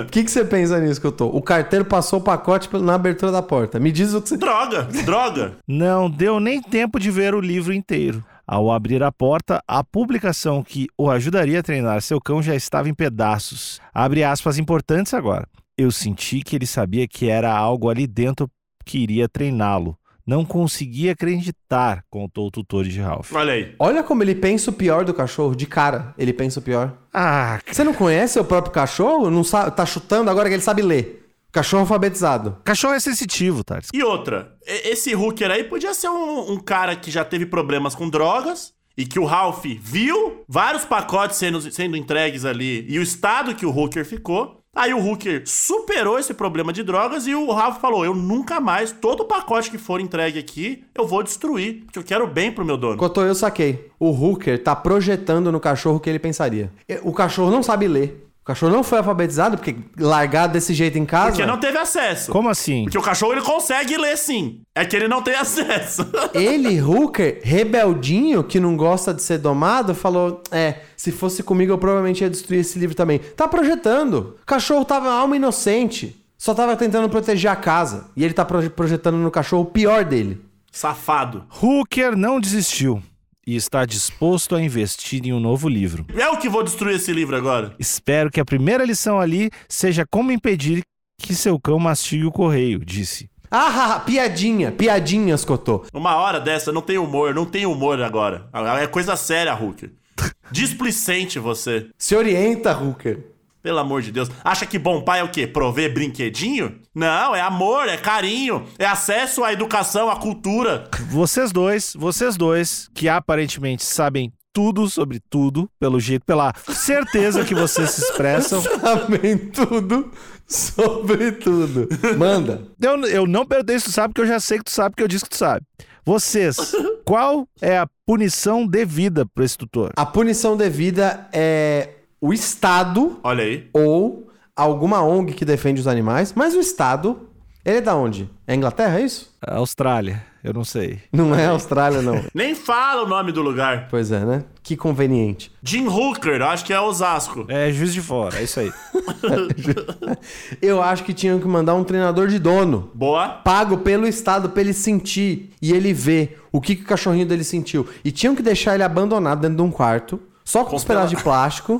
O 0.00 0.06
que, 0.06 0.24
que 0.24 0.30
você 0.30 0.44
pensa 0.44 0.78
nisso 0.78 1.00
que 1.00 1.06
eu 1.06 1.12
tô? 1.12 1.26
O 1.26 1.40
carteiro 1.40 1.84
passou 1.84 2.18
o 2.18 2.22
pacote 2.22 2.68
na 2.78 2.94
abertura 2.94 3.32
da 3.32 3.42
porta. 3.42 3.80
Me 3.80 3.90
diz 3.90 4.12
o 4.12 4.20
que 4.20 4.28
você. 4.28 4.36
Droga, 4.36 4.82
droga. 5.04 5.52
Não 5.66 6.10
deu 6.10 6.38
nem 6.38 6.60
tempo 6.60 6.98
de 6.98 7.10
ver 7.10 7.34
o 7.34 7.40
livro 7.40 7.72
inteiro. 7.72 8.22
Ao 8.52 8.72
abrir 8.72 9.00
a 9.00 9.12
porta, 9.12 9.62
a 9.64 9.84
publicação 9.84 10.60
que 10.60 10.88
o 10.98 11.08
ajudaria 11.08 11.60
a 11.60 11.62
treinar 11.62 12.02
seu 12.02 12.20
cão 12.20 12.42
já 12.42 12.52
estava 12.52 12.88
em 12.88 12.94
pedaços. 12.94 13.80
Abre 13.94 14.24
aspas 14.24 14.58
importantes 14.58 15.14
agora. 15.14 15.46
Eu 15.78 15.92
senti 15.92 16.40
que 16.40 16.56
ele 16.56 16.66
sabia 16.66 17.06
que 17.06 17.28
era 17.28 17.56
algo 17.56 17.88
ali 17.88 18.08
dentro 18.08 18.50
que 18.84 18.98
iria 18.98 19.28
treiná-lo. 19.28 19.96
Não 20.26 20.44
conseguia 20.44 21.12
acreditar, 21.12 22.02
contou 22.10 22.48
o 22.48 22.50
tutor 22.50 22.84
de 22.84 23.00
Ralph. 23.00 23.32
Olha 23.32 23.52
aí. 23.52 23.72
Olha 23.78 24.02
como 24.02 24.24
ele 24.24 24.34
pensa 24.34 24.70
o 24.70 24.74
pior 24.74 25.04
do 25.04 25.14
cachorro. 25.14 25.54
De 25.54 25.66
cara, 25.66 26.12
ele 26.18 26.32
pensa 26.32 26.58
o 26.58 26.62
pior. 26.62 26.92
Ah, 27.14 27.60
Você 27.70 27.84
não 27.84 27.94
conhece 27.94 28.40
o 28.40 28.44
próprio 28.44 28.72
cachorro? 28.72 29.30
Não 29.30 29.44
sabe, 29.44 29.76
tá 29.76 29.86
chutando 29.86 30.28
agora 30.28 30.48
que 30.48 30.56
ele 30.56 30.62
sabe 30.62 30.82
ler. 30.82 31.19
Cachorro 31.52 31.82
alfabetizado. 31.82 32.56
cachorro 32.64 32.94
é 32.94 33.00
sensitivo, 33.00 33.64
Thales. 33.64 33.88
E 33.92 34.02
outra, 34.02 34.54
esse 34.66 35.14
Hooker 35.14 35.50
aí 35.50 35.64
podia 35.64 35.92
ser 35.94 36.08
um, 36.08 36.52
um 36.52 36.56
cara 36.58 36.94
que 36.94 37.10
já 37.10 37.24
teve 37.24 37.44
problemas 37.46 37.94
com 37.94 38.08
drogas 38.08 38.72
e 38.96 39.04
que 39.04 39.18
o 39.18 39.24
Ralph 39.24 39.64
viu 39.80 40.44
vários 40.48 40.84
pacotes 40.84 41.36
sendo, 41.36 41.60
sendo 41.72 41.96
entregues 41.96 42.44
ali 42.44 42.86
e 42.88 42.98
o 42.98 43.02
estado 43.02 43.54
que 43.54 43.66
o 43.66 43.76
Hooker 43.76 44.04
ficou. 44.04 44.60
Aí 44.74 44.94
o 44.94 45.04
Hooker 45.04 45.42
superou 45.46 46.16
esse 46.16 46.32
problema 46.32 46.72
de 46.72 46.84
drogas 46.84 47.26
e 47.26 47.34
o 47.34 47.50
Ralph 47.50 47.80
falou: 47.80 48.04
Eu 48.04 48.14
nunca 48.14 48.60
mais, 48.60 48.92
todo 48.92 49.24
pacote 49.24 49.68
que 49.68 49.78
for 49.78 50.00
entregue 50.00 50.38
aqui, 50.38 50.84
eu 50.94 51.08
vou 51.08 51.24
destruir, 51.24 51.82
porque 51.84 51.98
eu 51.98 52.04
quero 52.04 52.26
bem 52.28 52.52
pro 52.52 52.64
meu 52.64 52.76
dono. 52.76 52.96
Cotô, 52.96 53.22
eu 53.22 53.34
saquei. 53.34 53.90
O 53.98 54.10
Hooker 54.10 54.62
tá 54.62 54.76
projetando 54.76 55.50
no 55.50 55.58
cachorro 55.58 55.96
o 55.96 56.00
que 56.00 56.08
ele 56.08 56.20
pensaria. 56.20 56.70
O 57.02 57.12
cachorro 57.12 57.50
não 57.50 57.64
sabe 57.64 57.88
ler. 57.88 58.29
O 58.42 58.44
cachorro 58.50 58.72
não 58.72 58.82
foi 58.82 58.98
alfabetizado, 58.98 59.56
porque 59.58 59.76
largado 59.98 60.54
desse 60.54 60.72
jeito 60.74 60.98
em 60.98 61.04
casa. 61.04 61.28
Porque 61.32 61.46
não 61.46 61.60
teve 61.60 61.76
acesso. 61.78 62.32
Como 62.32 62.48
assim? 62.48 62.84
Porque 62.84 62.98
o 62.98 63.02
cachorro 63.02 63.32
ele 63.32 63.42
consegue 63.42 63.96
ler 63.96 64.16
sim. 64.16 64.62
É 64.74 64.84
que 64.84 64.96
ele 64.96 65.06
não 65.08 65.22
tem 65.22 65.34
acesso. 65.34 66.08
Ele, 66.32 66.80
Hooker, 66.80 67.40
rebeldinho, 67.44 68.42
que 68.42 68.58
não 68.58 68.76
gosta 68.76 69.12
de 69.12 69.22
ser 69.22 69.38
domado, 69.38 69.94
falou: 69.94 70.42
É, 70.50 70.76
se 70.96 71.12
fosse 71.12 71.42
comigo 71.42 71.72
eu 71.72 71.78
provavelmente 71.78 72.22
ia 72.22 72.30
destruir 72.30 72.60
esse 72.60 72.78
livro 72.78 72.96
também. 72.96 73.18
Tá 73.18 73.46
projetando. 73.46 74.36
O 74.42 74.46
cachorro 74.46 74.84
tava 74.84 75.10
alma 75.12 75.36
inocente. 75.36 76.16
Só 76.38 76.54
tava 76.54 76.74
tentando 76.76 77.08
proteger 77.10 77.50
a 77.50 77.56
casa. 77.56 78.06
E 78.16 78.24
ele 78.24 78.32
tá 78.32 78.44
proje- 78.44 78.70
projetando 78.70 79.16
no 79.18 79.30
cachorro 79.30 79.62
o 79.64 79.66
pior 79.66 80.04
dele. 80.04 80.40
Safado. 80.72 81.44
Hooker 81.62 82.16
não 82.16 82.40
desistiu 82.40 83.02
e 83.46 83.56
está 83.56 83.84
disposto 83.84 84.54
a 84.54 84.62
investir 84.62 85.26
em 85.26 85.32
um 85.32 85.40
novo 85.40 85.68
livro. 85.68 86.06
É 86.16 86.28
o 86.28 86.36
que 86.36 86.48
vou 86.48 86.62
destruir 86.62 86.96
esse 86.96 87.12
livro 87.12 87.36
agora. 87.36 87.74
Espero 87.78 88.30
que 88.30 88.40
a 88.40 88.44
primeira 88.44 88.84
lição 88.84 89.20
ali 89.20 89.50
seja 89.68 90.04
como 90.08 90.32
impedir 90.32 90.82
que 91.20 91.34
seu 91.34 91.58
cão 91.60 91.78
mastigue 91.78 92.24
o 92.24 92.32
correio, 92.32 92.84
disse. 92.84 93.30
Ah, 93.50 94.00
piadinha, 94.06 94.70
piadinhas, 94.70 95.44
Cotô. 95.44 95.84
Uma 95.92 96.14
hora 96.16 96.38
dessa, 96.38 96.70
não 96.70 96.80
tem 96.80 96.98
humor, 96.98 97.34
não 97.34 97.44
tem 97.44 97.66
humor 97.66 98.00
agora. 98.00 98.48
É 98.80 98.86
coisa 98.86 99.16
séria, 99.16 99.54
Hooker. 99.54 99.90
Displicente 100.52 101.38
você. 101.38 101.88
Se 101.98 102.14
orienta, 102.14 102.76
Hooker. 102.76 103.29
Pelo 103.62 103.78
amor 103.78 104.02
de 104.02 104.10
Deus. 104.10 104.30
Acha 104.42 104.64
que 104.64 104.78
bom 104.78 105.02
pai 105.02 105.20
é 105.20 105.24
o 105.24 105.30
quê? 105.30 105.46
Prover 105.46 105.92
brinquedinho? 105.92 106.80
Não, 106.94 107.34
é 107.34 107.40
amor, 107.40 107.88
é 107.88 107.96
carinho, 107.96 108.66
é 108.78 108.86
acesso 108.86 109.44
à 109.44 109.52
educação, 109.52 110.10
à 110.10 110.16
cultura. 110.16 110.88
Vocês 111.10 111.52
dois, 111.52 111.92
vocês 111.94 112.36
dois, 112.36 112.88
que 112.94 113.08
aparentemente 113.08 113.84
sabem 113.84 114.32
tudo 114.52 114.88
sobre 114.88 115.20
tudo, 115.30 115.70
pelo 115.78 116.00
jeito, 116.00 116.24
pela 116.24 116.52
certeza 116.68 117.44
que 117.44 117.54
vocês 117.54 117.90
se 117.90 118.02
expressam. 118.02 118.60
Sabem 118.80 119.38
tudo 119.38 120.10
sobre 120.46 121.32
tudo. 121.32 121.88
Manda. 122.18 122.62
Eu, 122.80 123.00
eu 123.04 123.26
não 123.26 123.46
perguntei 123.46 123.78
se 123.78 123.86
tu 123.86 123.92
sabe, 123.92 124.12
porque 124.12 124.22
eu 124.22 124.32
já 124.32 124.40
sei 124.40 124.58
que 124.58 124.64
tu 124.64 124.72
sabe, 124.72 124.90
porque 124.90 125.02
eu 125.04 125.08
disse 125.08 125.24
que 125.24 125.30
tu 125.30 125.36
sabe. 125.36 125.64
Vocês, 126.04 126.56
qual 127.04 127.46
é 127.60 127.78
a 127.78 127.88
punição 128.04 128.66
devida 128.66 129.24
para 129.26 129.44
esse 129.44 129.56
tutor? 129.56 129.92
A 129.96 130.06
punição 130.06 130.56
devida 130.56 131.28
é 131.32 131.99
o 132.20 132.32
Estado 132.32 133.18
Olha 133.22 133.44
aí. 133.44 133.68
ou 133.72 134.28
alguma 134.54 135.02
ONG 135.02 135.32
que 135.32 135.44
defende 135.44 135.80
os 135.80 135.86
animais, 135.86 136.32
mas 136.36 136.54
o 136.54 136.60
Estado, 136.60 137.28
ele 137.64 137.78
é 137.78 137.80
da 137.80 137.94
onde? 137.94 138.28
É 138.46 138.54
Inglaterra, 138.54 138.98
é 139.00 139.04
isso? 139.04 139.34
Austrália, 139.40 140.22
eu 140.44 140.52
não 140.52 140.64
sei. 140.64 140.98
Não 141.10 141.34
é 141.34 141.46
Austrália, 141.46 142.02
não. 142.02 142.22
Nem 142.34 142.54
fala 142.54 143.04
o 143.04 143.08
nome 143.08 143.32
do 143.32 143.40
lugar. 143.40 143.88
pois 143.90 144.12
é, 144.12 144.20
né? 144.24 144.44
Que 144.62 144.76
conveniente. 144.76 145.50
Jim 145.62 145.86
Hooker, 145.86 146.42
acho 146.42 146.64
que 146.64 146.72
é 146.74 146.80
Osasco. 146.80 147.46
É 147.48 147.72
juiz 147.72 147.94
de 147.94 148.02
fora, 148.02 148.38
é 148.38 148.42
isso 148.42 148.60
aí. 148.60 148.70
Eu 150.60 150.82
acho 150.82 151.04
que 151.04 151.14
tinham 151.14 151.40
que 151.40 151.46
mandar 151.48 151.74
um 151.74 151.84
treinador 151.84 152.28
de 152.28 152.38
dono. 152.38 152.90
Boa. 152.94 153.28
Pago 153.28 153.78
pelo 153.78 154.06
Estado 154.06 154.50
pra 154.50 154.60
ele 154.60 154.72
sentir 154.72 155.50
e 155.60 155.72
ele 155.72 155.92
ver 155.92 156.38
o 156.52 156.60
que, 156.60 156.76
que 156.76 156.82
o 156.82 156.86
cachorrinho 156.86 157.26
dele 157.26 157.44
sentiu. 157.44 157.88
E 158.04 158.10
tinham 158.10 158.34
que 158.34 158.42
deixar 158.42 158.74
ele 158.74 158.82
abandonado 158.82 159.40
dentro 159.40 159.56
de 159.56 159.62
um 159.62 159.70
quarto, 159.70 160.20
só 160.50 160.64
com 160.64 160.74
os 160.74 160.82
pedaços 160.82 161.10
de 161.10 161.22
plástico, 161.22 161.78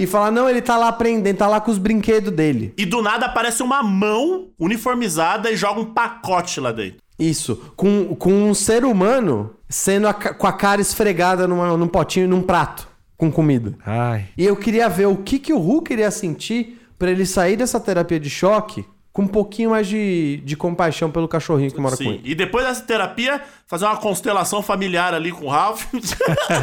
e 0.00 0.06
falar: 0.06 0.30
não, 0.30 0.48
ele 0.48 0.62
tá 0.62 0.78
lá 0.78 0.88
aprendendo, 0.88 1.36
tá 1.36 1.46
lá 1.46 1.60
com 1.60 1.70
os 1.70 1.76
brinquedos 1.76 2.32
dele. 2.32 2.72
E 2.78 2.86
do 2.86 3.02
nada 3.02 3.26
aparece 3.26 3.62
uma 3.62 3.82
mão 3.82 4.48
uniformizada 4.58 5.50
e 5.50 5.56
joga 5.56 5.80
um 5.80 5.92
pacote 5.92 6.58
lá 6.58 6.72
dentro. 6.72 6.96
Isso, 7.18 7.72
com, 7.76 8.14
com 8.14 8.32
um 8.32 8.54
ser 8.54 8.84
humano 8.84 9.50
sendo 9.68 10.08
a 10.08 10.14
com 10.14 10.46
a 10.46 10.52
cara 10.52 10.80
esfregada 10.80 11.46
numa, 11.46 11.76
num 11.76 11.88
potinho, 11.88 12.28
num 12.28 12.40
prato, 12.40 12.88
com 13.16 13.30
comida. 13.30 13.74
Ai. 13.84 14.26
E 14.38 14.44
eu 14.44 14.56
queria 14.56 14.88
ver 14.88 15.06
o 15.06 15.16
que, 15.16 15.38
que 15.38 15.52
o 15.52 15.58
Hulk 15.58 15.92
iria 15.92 16.10
sentir 16.10 16.80
pra 16.98 17.10
ele 17.10 17.26
sair 17.26 17.56
dessa 17.56 17.78
terapia 17.78 18.18
de 18.18 18.30
choque 18.30 18.86
com 19.18 19.22
um 19.22 19.26
pouquinho 19.26 19.70
mais 19.70 19.88
de, 19.88 20.40
de 20.44 20.54
compaixão 20.54 21.10
pelo 21.10 21.26
cachorrinho 21.26 21.72
que 21.72 21.80
mora 21.80 21.96
com 21.96 22.04
Sim. 22.04 22.10
ele. 22.10 22.20
E 22.22 22.36
depois 22.36 22.64
dessa 22.64 22.84
terapia, 22.84 23.42
fazer 23.66 23.84
uma 23.84 23.96
constelação 23.96 24.62
familiar 24.62 25.12
ali 25.12 25.32
com 25.32 25.46
o 25.46 25.48
Ralph. 25.48 25.86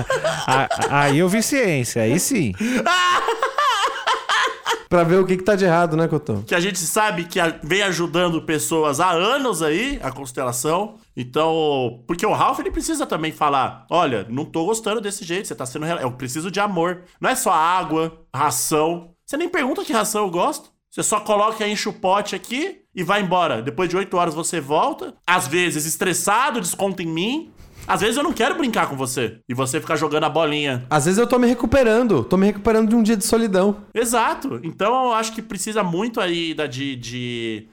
Aí 0.90 1.20
eu 1.20 1.28
vi 1.28 1.44
ciência, 1.44 2.04
aí 2.04 2.18
sim. 2.18 2.54
Pra 4.88 5.04
ver 5.04 5.20
o 5.20 5.26
que, 5.26 5.36
que 5.36 5.44
tá 5.44 5.54
de 5.58 5.66
errado, 5.66 5.98
né, 5.98 6.08
Cotão? 6.08 6.44
que 6.44 6.56
a 6.56 6.60
gente 6.62 6.80
sabe 6.80 7.26
que 7.26 7.40
vem 7.62 7.82
ajudando 7.82 8.42
pessoas 8.42 9.02
há 9.02 9.12
anos 9.12 9.62
aí, 9.62 10.00
a 10.02 10.10
constelação. 10.10 10.96
Então, 11.18 12.06
porque 12.08 12.26
o 12.26 12.32
Ralph 12.32 12.60
ele 12.60 12.72
precisa 12.72 13.06
também 13.06 13.34
falar: 13.34 13.86
olha, 13.90 14.26
não 14.30 14.46
tô 14.46 14.64
gostando 14.64 15.02
desse 15.02 15.26
jeito, 15.26 15.46
você 15.50 15.56
tá 15.56 15.66
sendo. 15.66 15.86
Eu 15.88 16.12
preciso 16.14 16.50
de 16.50 16.62
amor. 16.62 17.02
Não 17.20 17.30
é 17.30 17.36
só 17.36 17.52
água, 17.52 18.18
ração. 18.34 19.10
Você 19.26 19.36
nem 19.36 19.50
pergunta 19.50 19.84
que 19.84 19.92
ração 19.92 20.24
eu 20.24 20.30
gosto. 20.30 20.75
Você 20.96 21.04
só 21.04 21.20
coloca, 21.20 21.68
enche 21.68 21.90
o 21.90 21.94
pote 21.94 22.36
aqui 22.36 22.78
e 22.96 23.04
vai 23.04 23.22
embora. 23.22 23.62
Depois 23.62 23.90
de 23.90 23.98
oito 23.98 24.16
horas 24.16 24.34
você 24.34 24.62
volta. 24.62 25.14
Às 25.28 25.46
vezes 25.46 25.86
estressado, 25.86 26.62
desconta 26.62 27.04
em 27.04 27.06
mim. 27.06 27.52
Às 27.86 28.00
vezes 28.00 28.16
eu 28.16 28.24
não 28.24 28.32
quero 28.32 28.56
brincar 28.56 28.88
com 28.88 28.96
você. 28.96 29.42
E 29.50 29.54
você 29.54 29.82
fica 29.82 29.98
jogando 29.98 30.24
a 30.24 30.30
bolinha. 30.30 30.86
Às 30.90 31.04
vezes 31.04 31.20
eu 31.20 31.28
tô 31.28 31.38
me 31.38 31.48
recuperando, 31.48 32.24
tô 32.24 32.38
me 32.38 32.46
recuperando 32.46 32.88
de 32.88 32.96
um 32.96 33.04
dia 33.04 33.18
de 33.18 33.26
solidão. 33.26 33.84
Exato. 33.94 34.62
Então 34.64 35.08
eu 35.08 35.12
acho 35.12 35.34
que 35.34 35.42
precisa 35.42 35.84
muito 35.84 36.22
aí 36.22 36.54
da, 36.54 36.66
de, 36.66 36.96
de, 36.96 37.68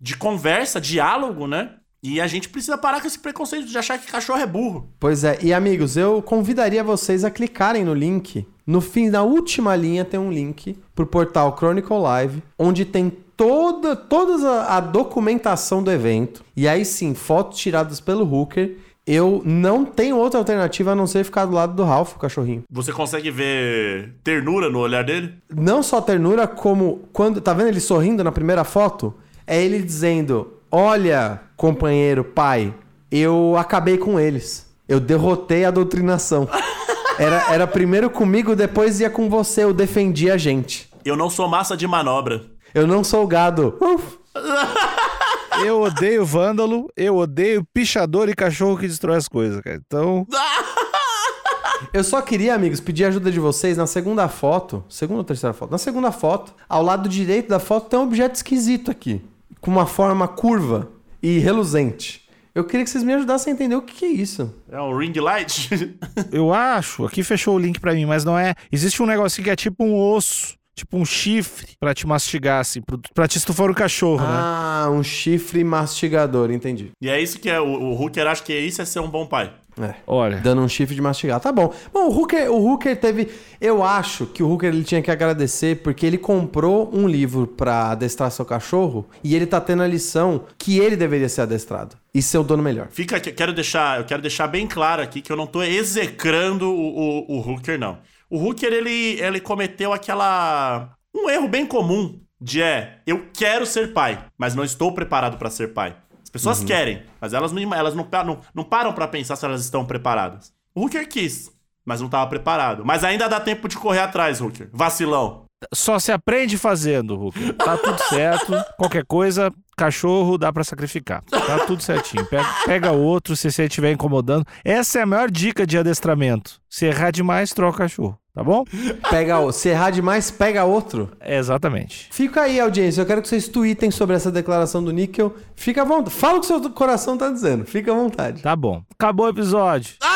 de 0.00 0.16
conversa, 0.16 0.80
diálogo, 0.80 1.46
né? 1.46 1.76
E 2.06 2.20
a 2.20 2.26
gente 2.28 2.48
precisa 2.48 2.78
parar 2.78 3.00
com 3.00 3.08
esse 3.08 3.18
preconceito 3.18 3.66
de 3.66 3.76
achar 3.76 3.98
que 3.98 4.06
cachorro 4.06 4.38
é 4.38 4.46
burro. 4.46 4.88
Pois 5.00 5.24
é, 5.24 5.38
e 5.42 5.52
amigos, 5.52 5.96
eu 5.96 6.22
convidaria 6.22 6.84
vocês 6.84 7.24
a 7.24 7.30
clicarem 7.32 7.84
no 7.84 7.92
link. 7.92 8.46
No 8.64 8.80
fim, 8.80 9.10
na 9.10 9.24
última 9.24 9.74
linha, 9.74 10.04
tem 10.04 10.20
um 10.20 10.30
link 10.30 10.78
pro 10.94 11.04
portal 11.04 11.56
Chronicle 11.58 11.98
Live, 11.98 12.44
onde 12.56 12.84
tem 12.84 13.10
toda, 13.36 13.96
toda 13.96 14.48
a, 14.48 14.76
a 14.76 14.80
documentação 14.80 15.82
do 15.82 15.90
evento. 15.90 16.44
E 16.56 16.68
aí 16.68 16.84
sim, 16.84 17.12
fotos 17.12 17.58
tiradas 17.58 18.00
pelo 18.00 18.24
Hooker. 18.24 18.76
Eu 19.04 19.42
não 19.44 19.84
tenho 19.84 20.16
outra 20.16 20.38
alternativa 20.38 20.92
a 20.92 20.94
não 20.94 21.08
ser 21.08 21.24
ficar 21.24 21.44
do 21.46 21.54
lado 21.54 21.74
do 21.74 21.82
Ralph, 21.82 22.14
o 22.14 22.18
cachorrinho. 22.20 22.62
Você 22.70 22.92
consegue 22.92 23.32
ver 23.32 24.14
ternura 24.22 24.70
no 24.70 24.78
olhar 24.78 25.02
dele? 25.02 25.34
Não 25.52 25.82
só 25.82 26.00
ternura, 26.00 26.46
como 26.46 27.08
quando. 27.12 27.40
Tá 27.40 27.52
vendo 27.52 27.68
ele 27.68 27.80
sorrindo 27.80 28.22
na 28.22 28.30
primeira 28.30 28.62
foto? 28.62 29.12
É 29.46 29.62
ele 29.62 29.80
dizendo: 29.80 30.55
Olha, 30.70 31.40
companheiro, 31.56 32.24
pai, 32.24 32.74
eu 33.10 33.56
acabei 33.56 33.98
com 33.98 34.18
eles. 34.18 34.66
Eu 34.88 35.00
derrotei 35.00 35.64
a 35.64 35.70
doutrinação. 35.70 36.48
Era, 37.18 37.50
era 37.50 37.66
primeiro 37.66 38.10
comigo, 38.10 38.54
depois 38.54 39.00
ia 39.00 39.08
com 39.08 39.30
você. 39.30 39.64
Eu 39.64 39.72
defendi 39.72 40.30
a 40.30 40.36
gente. 40.36 40.90
Eu 41.02 41.16
não 41.16 41.30
sou 41.30 41.48
massa 41.48 41.74
de 41.74 41.86
manobra. 41.86 42.44
Eu 42.74 42.86
não 42.86 43.02
sou 43.02 43.26
gado. 43.26 43.74
Uf. 43.80 44.18
Eu 45.64 45.80
odeio 45.80 46.22
vândalo, 46.22 46.90
eu 46.94 47.16
odeio 47.16 47.66
pichador 47.72 48.28
e 48.28 48.34
cachorro 48.34 48.76
que 48.76 48.86
destrói 48.86 49.16
as 49.16 49.26
coisas, 49.26 49.58
cara. 49.62 49.80
Então, 49.86 50.26
Eu 51.92 52.04
só 52.04 52.20
queria, 52.20 52.54
amigos, 52.54 52.80
pedir 52.80 53.04
a 53.04 53.08
ajuda 53.08 53.30
de 53.30 53.40
vocês 53.40 53.76
na 53.76 53.86
segunda 53.86 54.28
foto. 54.28 54.84
Segunda 54.88 55.20
ou 55.20 55.24
terceira 55.24 55.54
foto? 55.54 55.70
Na 55.70 55.78
segunda 55.78 56.12
foto, 56.12 56.54
ao 56.68 56.82
lado 56.82 57.08
direito 57.08 57.48
da 57.48 57.58
foto 57.58 57.88
tem 57.88 57.98
um 57.98 58.02
objeto 58.02 58.34
esquisito 58.34 58.90
aqui. 58.90 59.22
Com 59.66 59.72
uma 59.72 59.84
forma 59.84 60.28
curva 60.28 60.92
e 61.20 61.40
reluzente. 61.40 62.22
Eu 62.54 62.62
queria 62.62 62.84
que 62.84 62.90
vocês 62.90 63.02
me 63.02 63.12
ajudassem 63.12 63.50
a 63.50 63.54
entender 63.54 63.74
o 63.74 63.82
que, 63.82 63.94
que 63.94 64.04
é 64.04 64.08
isso. 64.10 64.54
É 64.70 64.80
um 64.80 64.96
ring 64.96 65.12
light? 65.18 65.68
eu 66.30 66.54
acho, 66.54 67.04
aqui 67.04 67.24
fechou 67.24 67.56
o 67.56 67.58
link 67.58 67.80
pra 67.80 67.92
mim, 67.92 68.06
mas 68.06 68.24
não 68.24 68.38
é. 68.38 68.54
Existe 68.70 69.02
um 69.02 69.06
negocinho 69.06 69.42
que 69.42 69.50
é 69.50 69.56
tipo 69.56 69.84
um 69.84 69.98
osso, 69.98 70.54
tipo 70.72 70.96
um 70.96 71.04
chifre 71.04 71.72
pra 71.80 71.92
te 71.92 72.06
mastigar, 72.06 72.60
assim, 72.60 72.80
pra 73.12 73.26
te 73.26 73.38
estufar 73.38 73.68
o 73.68 73.74
cachorro, 73.74 74.22
né? 74.22 74.38
Ah, 74.38 74.88
um 74.88 75.02
chifre 75.02 75.64
mastigador, 75.64 76.52
entendi. 76.52 76.92
e 77.02 77.08
é 77.08 77.20
isso 77.20 77.40
que 77.40 77.50
é. 77.50 77.60
O, 77.60 77.66
o 77.66 78.00
Hooker 78.00 78.24
acha 78.24 78.44
que 78.44 78.52
é 78.52 78.60
isso 78.60 78.80
é 78.80 78.84
ser 78.84 79.00
um 79.00 79.10
bom 79.10 79.26
pai. 79.26 79.52
É. 79.80 79.94
Olha, 80.06 80.38
Dando 80.38 80.62
um 80.62 80.68
chifre 80.68 80.94
de 80.94 81.02
mastigar. 81.02 81.38
Tá 81.38 81.52
bom. 81.52 81.72
Bom, 81.92 82.08
o 82.08 82.18
Hooker, 82.18 82.50
o 82.50 82.66
Hooker 82.66 82.96
teve. 82.96 83.28
Eu 83.60 83.82
acho 83.82 84.26
que 84.26 84.42
o 84.42 84.48
Hooker 84.48 84.70
ele 84.70 84.84
tinha 84.84 85.02
que 85.02 85.10
agradecer 85.10 85.82
porque 85.82 86.06
ele 86.06 86.16
comprou 86.16 86.90
um 86.94 87.06
livro 87.06 87.46
pra 87.46 87.90
adestrar 87.90 88.30
seu 88.30 88.44
cachorro 88.44 89.06
e 89.22 89.34
ele 89.34 89.46
tá 89.46 89.60
tendo 89.60 89.82
a 89.82 89.86
lição 89.86 90.44
que 90.58 90.78
ele 90.78 90.96
deveria 90.96 91.28
ser 91.28 91.42
adestrado 91.42 91.96
e 92.14 92.22
ser 92.22 92.38
o 92.38 92.42
dono 92.42 92.62
melhor. 92.62 92.88
Fica 92.90 93.16
aqui, 93.16 93.28
eu 93.30 93.34
quero 93.34 93.52
deixar, 93.52 93.98
eu 93.98 94.04
quero 94.04 94.22
deixar 94.22 94.46
bem 94.46 94.66
claro 94.66 95.02
aqui 95.02 95.20
que 95.20 95.30
eu 95.30 95.36
não 95.36 95.46
tô 95.46 95.62
execrando 95.62 96.70
o, 96.70 97.28
o, 97.28 97.36
o 97.36 97.50
Hooker, 97.50 97.78
não. 97.78 97.98
O 98.30 98.38
Hooker, 98.42 98.72
ele, 98.72 99.20
ele 99.20 99.40
cometeu 99.40 99.92
aquela. 99.92 100.90
um 101.14 101.28
erro 101.28 101.48
bem 101.48 101.66
comum 101.66 102.18
de 102.40 102.60
é, 102.60 102.98
eu 103.06 103.28
quero 103.32 103.64
ser 103.64 103.92
pai, 103.92 104.26
mas 104.36 104.54
não 104.54 104.64
estou 104.64 104.92
preparado 104.92 105.38
pra 105.38 105.48
ser 105.50 105.72
pai. 105.72 105.96
As 106.36 106.42
pessoas 106.42 106.64
querem, 106.64 107.02
mas 107.20 107.32
elas, 107.32 107.52
não, 107.52 107.74
elas 107.74 107.94
não, 107.94 108.08
não, 108.24 108.40
não 108.54 108.64
param 108.64 108.92
pra 108.92 109.08
pensar 109.08 109.36
se 109.36 109.44
elas 109.44 109.62
estão 109.62 109.84
preparadas. 109.84 110.52
O 110.74 110.82
Hooker 110.84 111.08
quis, 111.08 111.50
mas 111.84 112.00
não 112.00 112.08
tava 112.08 112.28
preparado. 112.28 112.84
Mas 112.84 113.02
ainda 113.02 113.28
dá 113.28 113.40
tempo 113.40 113.68
de 113.68 113.76
correr 113.76 114.00
atrás, 114.00 114.40
Hooker. 114.40 114.68
Vacilão. 114.72 115.45
Só 115.72 115.98
se 115.98 116.12
aprende 116.12 116.58
fazendo, 116.58 117.16
Hulk. 117.16 117.54
Tá 117.54 117.76
tudo 117.76 117.98
certo. 118.08 118.52
Qualquer 118.76 119.04
coisa, 119.06 119.50
cachorro 119.76 120.36
dá 120.36 120.52
pra 120.52 120.62
sacrificar. 120.62 121.22
Tá 121.24 121.60
tudo 121.66 121.82
certinho. 121.82 122.24
Pega, 122.26 122.46
pega 122.64 122.92
outro 122.92 123.34
se 123.34 123.50
você 123.50 123.64
estiver 123.64 123.92
incomodando. 123.92 124.44
Essa 124.64 124.98
é 124.98 125.02
a 125.02 125.06
maior 125.06 125.30
dica 125.30 125.66
de 125.66 125.78
adestramento. 125.78 126.60
Se 126.68 126.86
errar 126.86 127.10
demais, 127.10 127.52
troca 127.52 127.78
cachorro. 127.78 128.18
Tá 128.34 128.44
bom? 128.44 128.64
Pega 129.08 129.40
o... 129.40 129.50
Se 129.50 129.70
errar 129.70 129.90
demais, 129.90 130.30
pega 130.30 130.64
outro. 130.64 131.10
É, 131.20 131.38
exatamente. 131.38 132.08
Fica 132.10 132.42
aí, 132.42 132.60
audiência. 132.60 133.00
Eu 133.00 133.06
quero 133.06 133.22
que 133.22 133.28
vocês 133.28 133.48
tweetem 133.48 133.90
sobre 133.90 134.14
essa 134.14 134.30
declaração 134.30 134.84
do 134.84 134.92
Níquel. 134.92 135.34
Fica 135.54 135.80
à 135.80 135.84
vontade. 135.86 136.14
Fala 136.14 136.36
o 136.36 136.40
que 136.40 136.46
seu 136.46 136.60
coração 136.70 137.16
tá 137.16 137.30
dizendo. 137.30 137.64
Fica 137.64 137.90
à 137.90 137.94
vontade. 137.94 138.42
Tá 138.42 138.54
bom. 138.54 138.82
Acabou 138.92 139.24
o 139.24 139.30
episódio. 139.30 139.94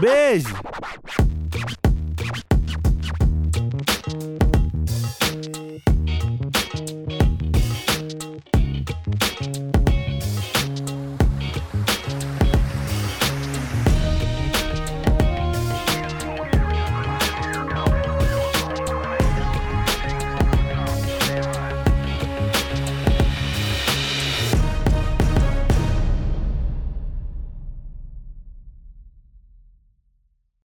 Beijo. 0.00 0.54